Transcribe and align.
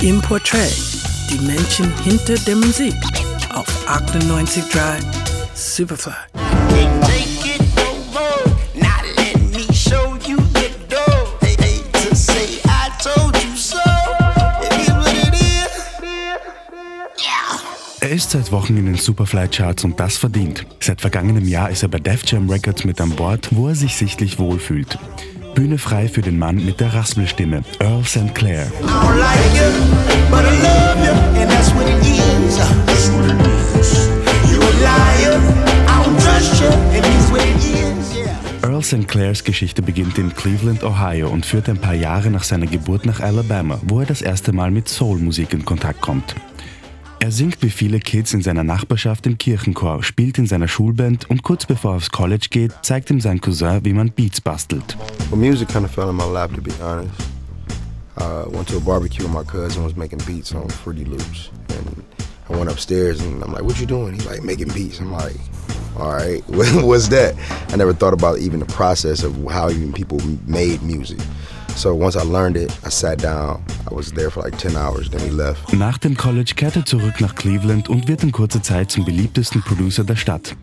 Im 0.00 0.20
Portrait, 0.22 0.72
die 1.28 1.44
Menschen 1.44 1.92
hinter 2.04 2.36
der 2.46 2.54
Musik 2.54 2.94
auf 3.52 3.66
98 3.88 4.62
Drive 4.68 5.02
Superfly. 5.54 6.12
Er 18.00 18.10
ist 18.10 18.30
seit 18.30 18.52
Wochen 18.52 18.76
in 18.76 18.86
den 18.86 18.94
Superfly-Charts 18.94 19.82
und 19.82 19.98
das 19.98 20.16
verdient. 20.16 20.64
Seit 20.78 21.00
vergangenem 21.00 21.48
Jahr 21.48 21.70
ist 21.70 21.82
er 21.82 21.88
bei 21.88 21.98
Def 21.98 22.22
Jam 22.24 22.48
Records 22.48 22.84
mit 22.84 23.00
an 23.00 23.10
Bord, 23.10 23.48
wo 23.50 23.66
er 23.66 23.74
sich 23.74 23.96
sichtlich 23.96 24.38
wohlfühlt. 24.38 24.96
Bühne 25.58 25.76
frei 25.76 26.06
für 26.06 26.22
den 26.22 26.38
Mann 26.38 26.64
mit 26.64 26.78
der 26.78 26.94
Raspelstimme, 26.94 27.64
Earl 27.80 28.04
St. 28.04 28.32
Clair. 28.32 28.70
Earl 38.62 38.82
St. 38.84 39.08
Clairs 39.08 39.42
Geschichte 39.42 39.82
beginnt 39.82 40.16
in 40.16 40.32
Cleveland, 40.32 40.84
Ohio 40.84 41.28
und 41.28 41.44
führt 41.44 41.68
ein 41.68 41.78
paar 41.78 41.94
Jahre 41.94 42.30
nach 42.30 42.44
seiner 42.44 42.66
Geburt 42.66 43.04
nach 43.04 43.18
Alabama, 43.18 43.80
wo 43.82 43.98
er 43.98 44.06
das 44.06 44.22
erste 44.22 44.52
Mal 44.52 44.70
mit 44.70 44.88
Soul-Musik 44.88 45.54
in 45.54 45.64
Kontakt 45.64 46.00
kommt. 46.00 46.36
Er 47.20 47.32
singt 47.32 47.60
wie 47.62 47.70
viele 47.70 47.98
Kids 47.98 48.32
in 48.32 48.42
seiner 48.42 48.62
Nachbarschaft 48.62 49.26
im 49.26 49.38
Kirchenchor, 49.38 50.04
spielt 50.04 50.38
in 50.38 50.46
seiner 50.46 50.68
Schulband 50.68 51.28
und 51.28 51.42
kurz 51.42 51.66
bevor 51.66 51.92
er 51.92 51.96
aufs 51.96 52.10
College 52.10 52.46
geht, 52.48 52.72
zeigt 52.82 53.10
ihm 53.10 53.20
sein 53.20 53.40
Cousin, 53.40 53.80
wie 53.84 53.92
man 53.92 54.10
Beats 54.10 54.40
bastelt. 54.40 54.96
Well, 55.30 55.40
music 55.40 55.68
kind 55.68 55.84
of 55.84 55.90
fell 55.90 56.08
in 56.08 56.14
my 56.14 56.24
lap, 56.24 56.54
to 56.54 56.62
be 56.62 56.70
honest. 56.80 57.10
I 58.16 58.46
went 58.48 58.68
to 58.68 58.76
a 58.76 58.80
barbecue 58.80 59.24
and 59.24 59.34
my 59.34 59.42
cousin 59.42 59.82
was 59.82 59.96
making 59.96 60.20
beats 60.26 60.54
on 60.54 60.68
Fruity 60.68 61.04
Loops. 61.04 61.50
And 61.70 62.04
I 62.48 62.56
went 62.56 62.70
upstairs 62.70 63.20
and 63.20 63.42
I'm 63.42 63.52
like, 63.52 63.64
what 63.64 63.80
you 63.80 63.86
doing? 63.86 64.14
He's 64.14 64.26
like, 64.26 64.44
making 64.44 64.68
beats. 64.68 65.00
I'm 65.00 65.10
like, 65.10 65.36
all 65.98 66.12
right, 66.12 66.42
what's 66.48 67.08
that? 67.08 67.34
I 67.72 67.76
never 67.76 67.92
thought 67.92 68.14
about 68.14 68.38
even 68.38 68.60
the 68.60 68.66
process 68.66 69.24
of 69.24 69.34
how 69.50 69.70
even 69.70 69.92
people 69.92 70.20
made 70.46 70.82
music. 70.82 71.18
So 71.78 71.94
once 71.94 72.16
I 72.16 72.24
learned 72.24 72.56
it, 72.56 72.76
I 72.84 72.90
sat 72.90 73.22
down. 73.22 73.62
I 73.88 73.94
was 73.94 74.10
there 74.10 74.30
for 74.30 74.42
like 74.42 74.58
10 74.58 74.76
hours, 74.76 75.08
then 75.10 75.22
we 75.22 75.30
left. 75.30 75.72
Nach 75.72 75.96
dem 75.96 76.16
College 76.16 76.54
kehrt 76.56 76.74
er 76.74 76.84
zurück 76.84 77.20
nach 77.20 77.36
Cleveland 77.36 77.88
und 77.88 78.08
wird 78.08 78.24
in 78.24 78.32
kurzer 78.32 78.60
Zeit 78.60 78.90
zum 78.90 79.04
beliebtesten 79.04 79.62
Producer 79.62 80.02
der 80.02 80.16
Stadt. 80.16 80.56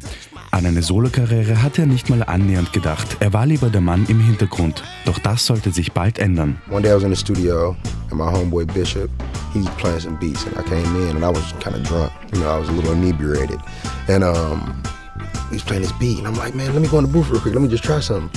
An 0.52 0.66
eine 0.66 0.84
Solokarriere 0.84 1.64
hatte 1.64 1.84
er 1.84 1.88
nicht 1.88 2.10
mal 2.10 2.22
annähernd 2.22 2.74
gedacht. 2.74 3.16
Er 3.22 3.32
war 3.32 3.46
lieber 3.46 3.70
der 3.70 3.80
Mann 3.80 4.06
im 4.10 4.20
Hintergrund. 4.20 4.84
Doch 5.06 5.18
das 5.20 5.46
sollte 5.46 5.72
sich 5.72 5.94
bald 5.94 6.20
ändern. 6.20 6.60
One 6.70 6.82
day 6.82 6.92
I 6.92 6.96
was 6.96 7.04
in 7.04 7.16
the 7.16 7.16
studio 7.16 7.78
and 8.12 8.20
my 8.20 8.26
homeboy 8.26 8.66
Bishop, 8.74 9.10
he 9.54 9.60
was 9.62 9.74
playing 9.78 10.02
some 10.02 10.18
beats 10.20 10.46
and 10.46 10.58
I 10.58 10.64
came 10.70 11.10
in 11.10 11.16
and 11.16 11.24
I 11.24 11.30
was 11.30 11.54
kind 11.64 11.78
of 11.78 11.84
drunk. 11.84 12.12
You 12.34 12.42
know, 12.42 12.50
I 12.50 12.60
was 12.60 12.68
a 12.68 12.74
little 12.74 12.92
inebriated. 12.92 13.62
And 14.10 14.26
um, 14.26 14.84
he 15.50 15.56
was 15.56 15.64
playing 15.64 15.84
this 15.84 15.92
beat 15.94 16.18
and 16.18 16.28
I'm 16.28 16.36
like, 16.36 16.56
man, 16.56 16.74
let 16.74 16.82
me 16.82 16.88
go 16.88 16.98
in 16.98 17.06
the 17.06 17.12
booth 17.12 17.30
real 17.30 17.42
quick. 17.42 17.54
Let 17.54 17.62
me 17.62 17.70
just 17.70 17.84
try 17.84 18.00
something. 18.00 18.30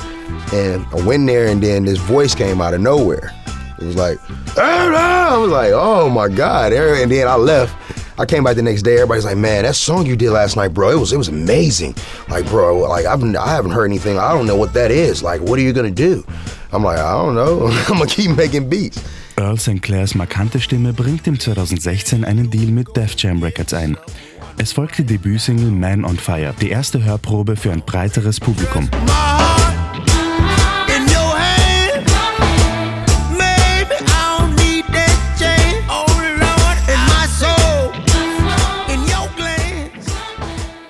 And 0.52 0.86
I 0.92 1.04
went 1.04 1.26
there, 1.26 1.46
and 1.46 1.62
then 1.62 1.84
this 1.84 1.98
voice 1.98 2.34
came 2.34 2.60
out 2.60 2.74
of 2.74 2.80
nowhere. 2.80 3.32
It 3.78 3.84
was 3.84 3.96
like, 3.96 4.18
I 4.58 5.36
was 5.36 5.50
like, 5.50 5.72
oh 5.72 6.08
my 6.08 6.28
God. 6.28 6.72
And 6.72 7.10
then 7.10 7.28
I 7.28 7.36
left. 7.36 7.74
I 8.18 8.26
came 8.26 8.42
back 8.42 8.56
the 8.56 8.62
next 8.62 8.82
day. 8.82 8.94
Everybody's 8.94 9.24
like, 9.24 9.36
man, 9.36 9.62
that 9.62 9.76
song 9.76 10.04
you 10.04 10.16
did 10.16 10.30
last 10.30 10.56
night, 10.56 10.68
bro, 10.68 10.90
it 10.90 10.98
was 10.98 11.12
it 11.12 11.16
was 11.16 11.28
amazing. 11.28 11.94
Like, 12.28 12.46
bro, 12.46 12.78
like 12.80 13.06
I've 13.06 13.22
I 13.36 13.50
haven't 13.50 13.70
heard 13.70 13.84
anything. 13.84 14.18
I 14.18 14.32
don't 14.32 14.46
know 14.46 14.56
what 14.56 14.72
that 14.72 14.90
is. 14.90 15.22
Like, 15.22 15.40
what 15.42 15.58
are 15.58 15.62
you 15.62 15.72
gonna 15.72 15.92
do? 15.92 16.24
I'm 16.72 16.82
like, 16.82 16.98
I 16.98 17.12
don't 17.12 17.36
know. 17.36 17.68
I'm 17.88 17.98
gonna 17.98 18.06
keep 18.06 18.36
making 18.36 18.68
beats. 18.68 19.00
Earl 19.36 19.56
St. 19.56 19.80
Clairs 19.80 20.16
markante 20.16 20.58
Stimme 20.58 20.92
bringt 20.92 21.28
im 21.28 21.38
2016 21.38 22.24
einen 22.24 22.50
Deal 22.50 22.72
mit 22.72 22.96
Def 22.96 23.14
Jam 23.16 23.40
Records 23.40 23.72
ein. 23.72 23.96
Es 24.60 24.72
folgt 24.72 24.98
die 24.98 25.04
Debütsingle 25.04 25.70
Man 25.70 26.04
on 26.04 26.16
Fire, 26.16 26.52
die 26.60 26.70
erste 26.70 27.04
Hörprobe 27.04 27.54
für 27.54 27.70
ein 27.70 27.80
breiteres 27.80 28.40
Publikum. 28.40 28.88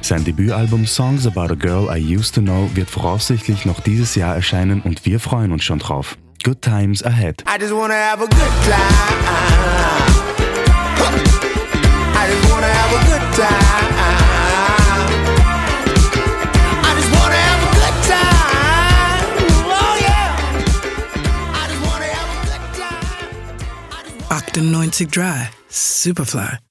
Sein 0.00 0.24
Debütalbum 0.24 0.86
Songs 0.86 1.26
About 1.26 1.52
a 1.52 1.54
Girl 1.54 1.94
I 1.94 2.16
Used 2.16 2.34
to 2.36 2.40
Know 2.40 2.70
wird 2.72 2.88
voraussichtlich 2.88 3.66
noch 3.66 3.80
dieses 3.80 4.14
Jahr 4.14 4.34
erscheinen 4.34 4.80
und 4.80 5.04
wir 5.04 5.20
freuen 5.20 5.52
uns 5.52 5.64
schon 5.64 5.78
drauf. 5.78 6.16
Good 6.42 6.62
times 6.62 7.04
ahead. 7.04 7.44
I 7.46 7.60
just 7.60 7.74
wanna 7.74 7.92
have 7.92 8.22
a 8.22 8.26
good 8.26 8.38
time. 11.42 11.47
I 24.38 24.50
just 24.50 24.56
wanna 24.56 24.68
have 24.68 24.78
a 24.78 24.86
good 24.86 25.02
time. 25.02 25.08
98 25.08 25.10
Dry, 25.10 25.50
Superfly. 25.68 26.67